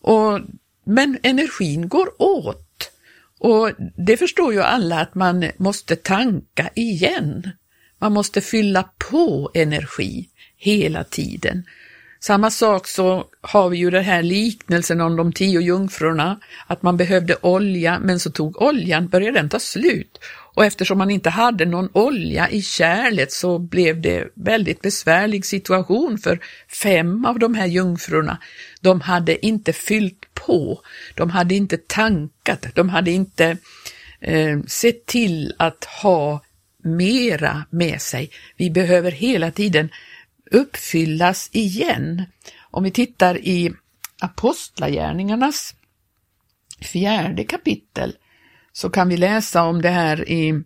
Och, 0.00 0.40
men 0.84 1.18
energin 1.22 1.88
går 1.88 2.22
åt. 2.22 2.90
Och 3.38 3.70
det 3.96 4.16
förstår 4.16 4.52
ju 4.52 4.62
alla 4.62 5.00
att 5.00 5.14
man 5.14 5.50
måste 5.56 5.96
tanka 5.96 6.70
igen. 6.74 7.50
Man 7.98 8.12
måste 8.12 8.40
fylla 8.40 8.88
på 9.10 9.50
energi 9.54 10.28
hela 10.56 11.04
tiden. 11.04 11.64
Samma 12.24 12.50
sak 12.50 12.88
så 12.88 13.24
har 13.40 13.68
vi 13.68 13.78
ju 13.78 13.90
den 13.90 14.04
här 14.04 14.22
liknelsen 14.22 15.00
om 15.00 15.16
de 15.16 15.32
tio 15.32 15.60
jungfrurna, 15.60 16.40
att 16.66 16.82
man 16.82 16.96
behövde 16.96 17.36
olja, 17.40 17.98
men 17.98 18.20
så 18.20 18.30
tog 18.30 18.62
oljan, 18.62 19.08
började 19.08 19.38
den 19.38 19.48
ta 19.48 19.58
slut. 19.58 20.18
Och 20.54 20.64
eftersom 20.64 20.98
man 20.98 21.10
inte 21.10 21.30
hade 21.30 21.64
någon 21.64 21.88
olja 21.92 22.50
i 22.50 22.62
kärlet 22.62 23.32
så 23.32 23.58
blev 23.58 24.00
det 24.00 24.28
väldigt 24.34 24.82
besvärlig 24.82 25.46
situation 25.46 26.18
för 26.18 26.38
fem 26.82 27.24
av 27.24 27.38
de 27.38 27.54
här 27.54 27.66
jungfrurna. 27.66 28.38
De 28.80 29.00
hade 29.00 29.46
inte 29.46 29.72
fyllt 29.72 30.34
på, 30.34 30.80
de 31.14 31.30
hade 31.30 31.54
inte 31.54 31.76
tankat, 31.76 32.66
de 32.74 32.88
hade 32.88 33.10
inte 33.10 33.56
eh, 34.20 34.62
sett 34.66 35.06
till 35.06 35.54
att 35.58 35.84
ha 35.84 36.40
mera 36.82 37.64
med 37.70 38.02
sig. 38.02 38.30
Vi 38.56 38.70
behöver 38.70 39.10
hela 39.10 39.50
tiden 39.50 39.88
uppfyllas 40.52 41.50
igen. 41.52 42.22
Om 42.70 42.84
vi 42.84 42.90
tittar 42.90 43.38
i 43.38 43.72
Apostlagärningarnas 44.20 45.74
fjärde 46.80 47.44
kapitel 47.44 48.16
så 48.72 48.90
kan 48.90 49.08
vi 49.08 49.16
läsa 49.16 49.62
om 49.62 49.82
det 49.82 49.88
här 49.88 50.28
i 50.28 50.62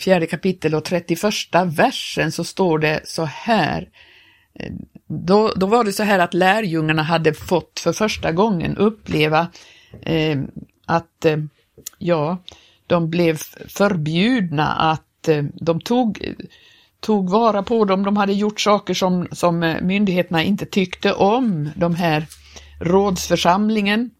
fjärde 0.00 0.26
kapitel 0.26 0.74
och 0.74 0.84
31 0.84 1.22
versen 1.66 2.32
så 2.32 2.44
står 2.44 2.78
det 2.78 3.00
så 3.04 3.24
här. 3.24 3.88
Då, 5.06 5.52
då 5.56 5.66
var 5.66 5.84
det 5.84 5.92
så 5.92 6.02
här 6.02 6.18
att 6.18 6.34
lärjungarna 6.34 7.02
hade 7.02 7.34
fått 7.34 7.80
för 7.80 7.92
första 7.92 8.32
gången 8.32 8.76
uppleva 8.76 9.48
eh, 10.02 10.38
att, 10.86 11.24
eh, 11.24 11.38
ja, 11.98 12.42
de 12.86 13.10
blev 13.10 13.36
förbjudna 13.68 14.72
att 14.72 15.28
eh, 15.28 15.44
de 15.54 15.80
tog 15.80 16.34
tog 17.06 17.30
vara 17.30 17.62
på 17.62 17.84
dem. 17.84 18.04
De 18.04 18.16
hade 18.16 18.32
gjort 18.32 18.60
saker 18.60 18.94
som, 18.94 19.28
som 19.32 19.62
eh, 19.62 19.80
myndigheterna 19.80 20.42
inte 20.42 20.66
tyckte 20.66 21.12
om, 21.12 21.70
de 21.76 21.94
här 21.94 22.26
rådsförsamlingen. 22.80 24.10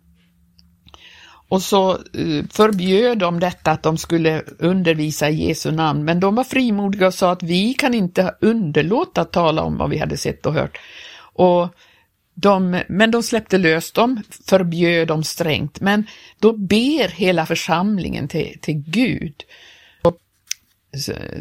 Och 1.48 1.62
så 1.62 1.90
eh, 1.90 2.44
förbjöd 2.50 3.18
de 3.18 3.40
detta 3.40 3.70
att 3.70 3.82
de 3.82 3.98
skulle 3.98 4.42
undervisa 4.58 5.30
i 5.30 5.46
Jesu 5.46 5.70
namn, 5.70 6.04
men 6.04 6.20
de 6.20 6.34
var 6.34 6.44
frimodiga 6.44 7.06
och 7.06 7.14
sa 7.14 7.32
att 7.32 7.42
vi 7.42 7.74
kan 7.74 7.94
inte 7.94 8.34
underlåta 8.40 9.20
att 9.20 9.32
tala 9.32 9.62
om 9.62 9.78
vad 9.78 9.90
vi 9.90 9.98
hade 9.98 10.16
sett 10.16 10.46
och 10.46 10.54
hört. 10.54 10.78
Och 11.34 11.68
de, 12.34 12.82
men 12.88 13.10
de 13.10 13.22
släppte 13.22 13.58
lös 13.58 13.92
dem, 13.92 14.22
förbjöd 14.48 15.08
dem 15.08 15.24
strängt, 15.24 15.80
men 15.80 16.06
då 16.38 16.52
ber 16.52 17.08
hela 17.08 17.46
församlingen 17.46 18.28
till, 18.28 18.58
till 18.60 18.74
Gud 18.86 19.34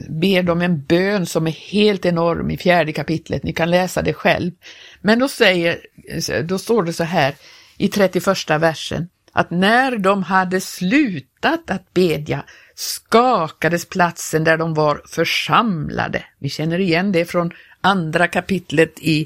ber 0.10 0.44
de 0.44 0.62
en 0.62 0.82
bön 0.82 1.26
som 1.26 1.48
är 1.48 1.52
helt 1.52 2.06
enorm 2.06 2.52
i 2.52 2.58
fjärde 2.58 2.92
kapitlet, 2.92 3.44
ni 3.44 3.54
kan 3.54 3.72
läsa 3.72 4.02
det 4.02 4.14
själv. 4.14 4.52
Men 5.02 5.20
då, 5.20 5.28
säger, 5.28 5.80
då 6.44 6.58
står 6.58 6.84
det 6.84 6.94
så 6.94 7.04
här 7.04 7.36
i 7.78 7.88
31 7.88 8.28
versen, 8.50 9.10
att 9.32 9.52
när 9.52 9.98
de 9.98 10.24
hade 10.24 10.62
slutat 10.62 11.70
att 11.70 11.94
bedja 11.94 12.44
skakades 12.76 13.90
platsen 13.90 14.44
där 14.44 14.58
de 14.58 14.74
var 14.74 15.02
församlade. 15.08 16.24
Vi 16.40 16.50
känner 16.50 16.80
igen 16.80 17.12
det 17.12 17.26
från 17.26 17.52
andra 17.82 18.28
kapitlet 18.28 19.00
i, 19.00 19.26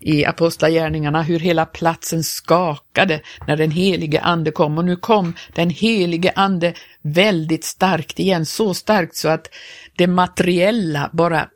i 0.00 0.24
Apostlagärningarna, 0.24 1.22
hur 1.22 1.38
hela 1.38 1.66
platsen 1.66 2.24
skakade 2.24 3.20
när 3.46 3.56
den 3.56 3.70
helige 3.70 4.20
ande 4.20 4.50
kom. 4.50 4.78
Och 4.78 4.84
nu 4.84 4.96
kom 4.96 5.34
den 5.54 5.70
helige 5.70 6.32
ande 6.36 6.74
väldigt 7.02 7.64
starkt 7.64 8.20
igen, 8.20 8.46
så 8.46 8.74
starkt 8.74 9.16
så 9.16 9.28
att 9.28 9.48
det 9.96 10.06
materiella 10.06 11.10
bara 11.12 11.48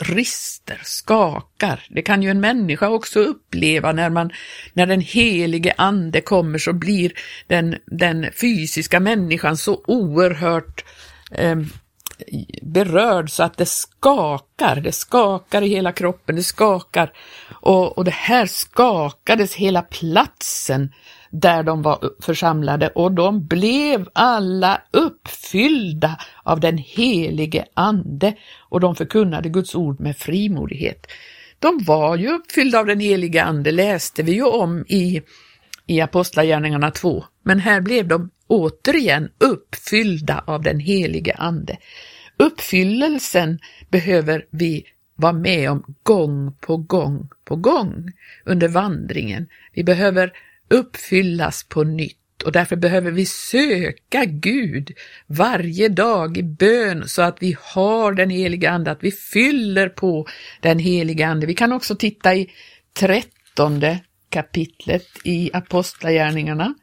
rister, 0.00 0.80
skakar. 0.84 1.86
Det 1.90 2.02
kan 2.02 2.22
ju 2.22 2.30
en 2.30 2.40
människa 2.40 2.88
också 2.88 3.20
uppleva 3.20 3.92
när 3.92 4.10
man, 4.10 4.30
när 4.72 4.86
den 4.86 5.00
helige 5.00 5.74
ande 5.76 6.20
kommer 6.20 6.58
så 6.58 6.72
blir 6.72 7.12
den, 7.46 7.76
den 7.86 8.26
fysiska 8.40 9.00
människan 9.00 9.56
så 9.56 9.84
oerhört 9.86 10.84
eh, 11.32 11.56
berörd 12.62 13.30
så 13.30 13.42
att 13.42 13.56
det 13.56 13.66
skakar, 13.66 14.76
det 14.76 14.92
skakar 14.92 15.62
i 15.62 15.68
hela 15.68 15.92
kroppen, 15.92 16.36
det 16.36 16.42
skakar. 16.42 17.12
Och, 17.50 17.98
och 17.98 18.04
det 18.04 18.14
här 18.14 18.46
skakades 18.46 19.54
hela 19.54 19.82
platsen 19.82 20.92
där 21.30 21.62
de 21.62 21.82
var 21.82 22.10
församlade. 22.22 22.88
Och 22.88 23.12
de 23.12 23.46
blev 23.46 24.08
alla 24.12 24.82
uppfyllda 24.90 26.18
av 26.42 26.60
den 26.60 26.78
helige 26.78 27.64
Ande. 27.74 28.34
Och 28.68 28.80
de 28.80 28.96
förkunnade 28.96 29.48
Guds 29.48 29.74
ord 29.74 30.00
med 30.00 30.16
frimodighet. 30.16 31.06
De 31.58 31.84
var 31.84 32.16
ju 32.16 32.28
uppfyllda 32.28 32.78
av 32.78 32.86
den 32.86 33.00
helige 33.00 33.44
Ande, 33.44 33.72
läste 33.72 34.22
vi 34.22 34.32
ju 34.32 34.44
om 34.44 34.84
i, 34.88 35.22
i 35.86 36.00
Apostlagärningarna 36.00 36.90
2, 36.90 37.24
men 37.42 37.60
här 37.60 37.80
blev 37.80 38.08
de 38.08 38.30
återigen 38.46 39.30
uppfyllda 39.38 40.44
av 40.46 40.62
den 40.62 40.80
helige 40.80 41.34
Ande. 41.34 41.76
Uppfyllelsen 42.36 43.58
behöver 43.90 44.46
vi 44.50 44.84
vara 45.14 45.32
med 45.32 45.70
om 45.70 45.94
gång 46.02 46.52
på 46.60 46.76
gång 46.76 47.28
på 47.44 47.56
gång 47.56 48.12
under 48.44 48.68
vandringen. 48.68 49.48
Vi 49.72 49.84
behöver 49.84 50.32
uppfyllas 50.68 51.64
på 51.68 51.84
nytt 51.84 52.42
och 52.44 52.52
därför 52.52 52.76
behöver 52.76 53.10
vi 53.10 53.26
söka 53.26 54.24
Gud 54.24 54.92
varje 55.26 55.88
dag 55.88 56.38
i 56.38 56.42
bön 56.42 57.08
så 57.08 57.22
att 57.22 57.36
vi 57.40 57.56
har 57.60 58.12
den 58.12 58.30
heliga 58.30 58.70
Ande, 58.70 58.90
att 58.90 59.04
vi 59.04 59.12
fyller 59.12 59.88
på 59.88 60.26
den 60.60 60.78
heliga 60.78 61.28
Ande. 61.28 61.46
Vi 61.46 61.54
kan 61.54 61.72
också 61.72 61.96
titta 61.96 62.34
i 62.34 62.50
trettonde 62.92 64.00
kapitlet 64.36 65.06
i 65.24 65.50
Apostlagärningarna 65.52 66.74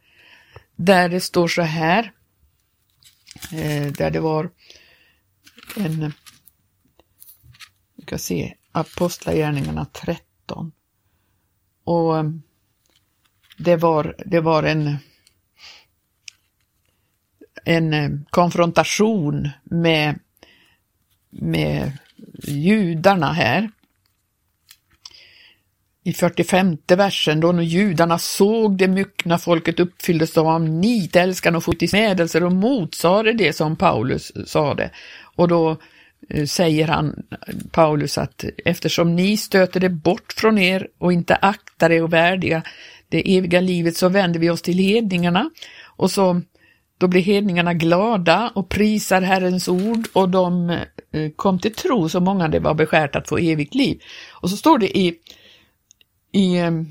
där 0.75 1.09
det 1.09 1.21
står 1.21 1.47
så 1.47 1.61
här, 1.61 2.11
eh, 3.51 3.91
där 3.91 4.11
det 4.11 4.19
var 4.19 4.49
en, 5.75 6.13
vi 7.95 8.03
ska 8.03 8.17
se, 8.17 8.53
Apostlagärningarna 8.71 9.85
13. 9.85 10.71
Och 11.83 12.17
eh, 12.17 12.23
det 13.57 13.75
var, 13.75 14.15
det 14.25 14.39
var 14.39 14.63
en, 14.63 14.97
en 17.65 17.93
eh, 17.93 18.09
konfrontation 18.29 19.49
med, 19.63 20.19
med 21.29 21.97
judarna 22.43 23.33
här 23.33 23.71
i 26.03 26.13
45 26.13 26.77
versen 26.87 27.39
då 27.39 27.51
när 27.51 27.63
judarna 27.63 28.19
såg 28.19 28.77
det 28.77 28.87
myckna 28.87 29.37
folket 29.37 29.79
uppfylldes 29.79 30.33
de 30.33 30.47
av 30.47 30.61
nitälskan 30.61 31.55
och 31.55 31.63
fotismädelser 31.63 32.43
och 32.43 32.51
motsade 32.51 33.33
det 33.33 33.53
som 33.53 33.75
Paulus 33.75 34.31
sade. 34.45 34.89
Och 35.35 35.47
då 35.47 35.77
eh, 36.29 36.45
säger 36.45 36.87
han, 36.87 37.23
Paulus, 37.71 38.17
att 38.17 38.45
eftersom 38.65 39.15
ni 39.15 39.37
stöter 39.37 39.79
det 39.79 39.89
bort 39.89 40.33
från 40.37 40.57
er 40.57 40.87
och 40.97 41.13
inte 41.13 41.35
aktar 41.35 41.89
er 41.89 42.03
och 42.03 42.13
värdiga 42.13 42.63
det 43.09 43.37
eviga 43.37 43.61
livet 43.61 43.97
så 43.97 44.09
vänder 44.09 44.39
vi 44.39 44.49
oss 44.49 44.61
till 44.61 44.77
hedningarna 44.77 45.49
och 45.83 46.11
så 46.11 46.41
då 46.97 47.07
blir 47.07 47.21
hedningarna 47.21 47.73
glada 47.73 48.51
och 48.55 48.69
prisar 48.69 49.21
Herrens 49.21 49.67
ord 49.67 50.07
och 50.13 50.29
de 50.29 50.69
eh, 50.69 51.29
kom 51.35 51.59
till 51.59 51.73
tro 51.73 52.09
så 52.09 52.19
många 52.19 52.47
det 52.47 52.59
var 52.59 52.73
beskärt 52.73 53.15
att 53.15 53.27
få 53.27 53.37
evigt 53.37 53.75
liv. 53.75 53.99
Och 54.31 54.49
så 54.49 54.57
står 54.57 54.77
det 54.77 54.97
i 54.97 55.15
i 56.33 56.57
ehm, 56.57 56.87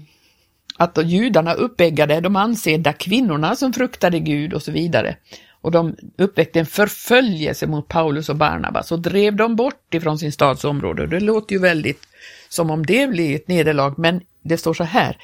att 0.76 0.98
judarna 1.04 1.54
uppeggade 1.54 2.20
de 2.20 2.36
ansedda 2.36 2.92
kvinnorna 2.92 3.56
som 3.56 3.72
fruktade 3.72 4.18
Gud 4.18 4.52
och 4.52 4.62
så 4.62 4.72
vidare. 4.72 5.16
Och 5.60 5.70
de 5.70 5.96
uppväckte 6.18 6.60
en 6.60 6.66
förföljelse 6.66 7.66
mot 7.66 7.88
Paulus 7.88 8.28
och 8.28 8.36
Barnabas 8.36 8.92
och 8.92 8.98
drev 9.00 9.36
dem 9.36 9.56
bort 9.56 9.94
ifrån 9.94 10.18
sin 10.18 10.32
stads 10.32 10.64
område. 10.64 11.06
Det 11.06 11.20
låter 11.20 11.54
ju 11.54 11.60
väldigt 11.60 12.02
som 12.48 12.70
om 12.70 12.86
det 12.86 13.06
blir 13.06 13.36
ett 13.36 13.48
nederlag, 13.48 13.94
men 13.98 14.20
det 14.42 14.58
står 14.58 14.74
så 14.74 14.84
här. 14.84 15.16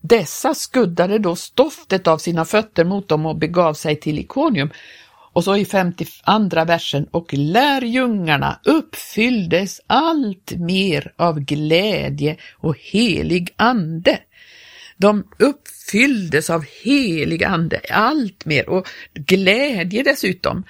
Dessa 0.00 0.54
skuddade 0.54 1.18
då 1.18 1.36
stoftet 1.36 2.06
av 2.06 2.18
sina 2.18 2.44
fötter 2.44 2.84
mot 2.84 3.08
dem 3.08 3.26
och 3.26 3.36
begav 3.36 3.74
sig 3.74 3.96
till 3.96 4.18
Ikonium. 4.18 4.70
Och 5.34 5.44
så 5.44 5.56
i 5.56 5.64
52 5.64 6.64
versen, 6.66 7.06
och 7.10 7.34
lärjungarna 7.34 8.60
uppfylldes 8.64 9.80
allt 9.86 10.52
mer 10.56 11.12
av 11.16 11.40
glädje 11.40 12.36
och 12.52 12.76
helig 12.78 13.50
ande. 13.56 14.18
De 14.96 15.24
uppfylldes 15.38 16.50
av 16.50 16.64
helig 16.84 17.44
ande, 17.44 17.80
allt 17.90 18.44
mer 18.44 18.68
och 18.68 18.88
glädje 19.14 20.02
dessutom. 20.02 20.64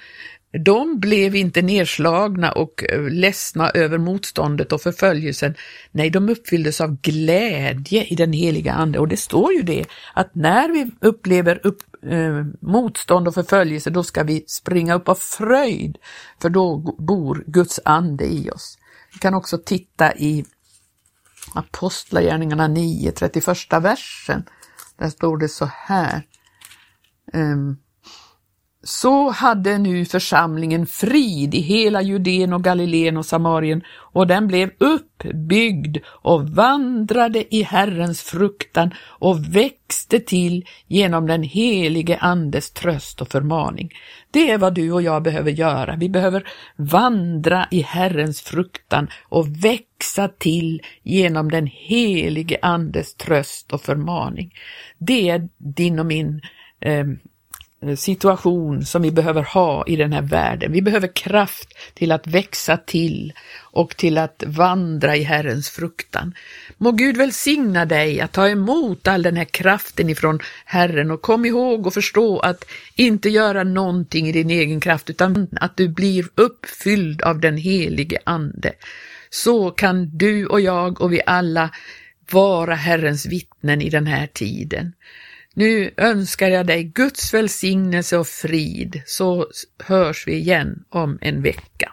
De 0.63 0.99
blev 0.99 1.35
inte 1.35 1.61
nedslagna 1.61 2.51
och 2.51 2.83
eh, 2.89 3.09
ledsna 3.09 3.69
över 3.69 3.97
motståndet 3.97 4.71
och 4.71 4.81
förföljelsen. 4.81 5.55
Nej, 5.91 6.09
de 6.09 6.29
uppfylldes 6.29 6.81
av 6.81 7.01
glädje 7.01 8.03
i 8.03 8.15
den 8.15 8.33
heliga 8.33 8.73
Ande 8.73 8.99
och 8.99 9.07
det 9.07 9.17
står 9.17 9.53
ju 9.53 9.61
det 9.61 9.85
att 10.13 10.35
när 10.35 10.69
vi 10.69 10.91
upplever 11.01 11.59
upp, 11.63 11.77
eh, 12.05 12.45
motstånd 12.61 13.27
och 13.27 13.33
förföljelse, 13.33 13.89
då 13.89 14.03
ska 14.03 14.23
vi 14.23 14.45
springa 14.47 14.93
upp 14.93 15.09
av 15.09 15.15
fröjd, 15.15 15.97
för 16.41 16.49
då 16.49 16.77
bor 16.97 17.43
Guds 17.47 17.79
ande 17.85 18.25
i 18.25 18.49
oss. 18.49 18.77
Vi 19.13 19.19
kan 19.19 19.33
också 19.33 19.57
titta 19.57 20.15
i 20.15 20.45
Apostlagärningarna 21.53 22.67
9, 22.67 23.11
31 23.11 23.47
versen. 23.81 24.43
Där 24.97 25.09
står 25.09 25.37
det 25.37 25.49
så 25.49 25.65
här. 25.65 26.23
Um, 27.33 27.77
så 28.87 29.29
hade 29.29 29.77
nu 29.77 30.05
församlingen 30.05 30.87
frid 30.87 31.55
i 31.55 31.59
hela 31.59 32.01
Judeen 32.01 32.53
och 32.53 32.63
Galileen 32.63 33.17
och 33.17 33.25
Samarien 33.25 33.83
och 33.89 34.27
den 34.27 34.47
blev 34.47 34.71
uppbyggd 34.77 35.97
och 36.07 36.49
vandrade 36.49 37.55
i 37.55 37.63
Herrens 37.63 38.21
fruktan 38.21 38.93
och 39.03 39.55
växte 39.55 40.19
till 40.19 40.65
genom 40.87 41.27
den 41.27 41.43
helige 41.43 42.17
Andes 42.17 42.71
tröst 42.71 43.21
och 43.21 43.27
förmaning. 43.27 43.89
Det 44.31 44.51
är 44.51 44.57
vad 44.57 44.73
du 44.73 44.91
och 44.91 45.01
jag 45.01 45.23
behöver 45.23 45.51
göra. 45.51 45.95
Vi 45.95 46.09
behöver 46.09 46.47
vandra 46.75 47.67
i 47.71 47.81
Herrens 47.81 48.41
fruktan 48.41 49.07
och 49.29 49.65
växa 49.65 50.27
till 50.27 50.81
genom 51.03 51.51
den 51.51 51.67
helige 51.67 52.57
Andes 52.61 53.15
tröst 53.15 53.73
och 53.73 53.81
förmaning. 53.81 54.53
Det 54.97 55.29
är 55.29 55.49
din 55.57 55.99
och 55.99 56.05
min 56.05 56.41
eh, 56.79 57.05
Eh, 57.85 57.95
situation 57.95 58.85
som 58.85 59.01
vi 59.01 59.11
behöver 59.11 59.43
ha 59.43 59.85
i 59.87 59.95
den 59.95 60.13
här 60.13 60.21
världen. 60.21 60.71
Vi 60.71 60.81
behöver 60.81 61.15
kraft 61.15 61.73
till 61.93 62.11
att 62.11 62.27
växa 62.27 62.77
till 62.77 63.33
och 63.61 63.97
till 63.97 64.17
att 64.17 64.43
vandra 64.47 65.15
i 65.15 65.23
Herrens 65.23 65.69
fruktan. 65.69 66.33
Må 66.77 66.91
Gud 66.91 67.17
välsigna 67.17 67.85
dig 67.85 68.21
att 68.21 68.31
ta 68.31 68.49
emot 68.49 69.07
all 69.07 69.23
den 69.23 69.35
här 69.35 69.45
kraften 69.45 70.09
ifrån 70.09 70.39
Herren 70.65 71.11
och 71.11 71.21
kom 71.21 71.45
ihåg 71.45 71.87
och 71.87 71.93
förstå 71.93 72.39
att 72.39 72.65
inte 72.95 73.29
göra 73.29 73.63
någonting 73.63 74.27
i 74.27 74.31
din 74.31 74.49
egen 74.49 74.79
kraft 74.79 75.09
utan 75.09 75.47
att 75.55 75.77
du 75.77 75.87
blir 75.87 76.25
uppfylld 76.35 77.21
av 77.21 77.39
den 77.39 77.57
helige 77.57 78.19
Ande. 78.23 78.71
Så 79.29 79.71
kan 79.71 80.17
du 80.17 80.45
och 80.45 80.61
jag 80.61 81.01
och 81.01 81.13
vi 81.13 81.21
alla 81.25 81.69
vara 82.31 82.75
Herrens 82.75 83.25
vittnen 83.25 83.81
i 83.81 83.89
den 83.89 84.07
här 84.07 84.27
tiden. 84.27 84.93
Nu 85.57 85.93
önskar 85.97 86.47
jag 86.47 86.67
dig 86.67 86.83
Guds 86.83 87.33
välsignelse 87.33 88.17
och 88.17 88.27
frid, 88.27 89.01
så 89.05 89.47
hörs 89.83 90.27
vi 90.27 90.33
igen 90.33 90.83
om 90.89 91.17
en 91.21 91.41
vecka. 91.41 91.91